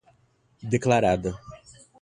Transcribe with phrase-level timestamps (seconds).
[0.73, 1.31] declarada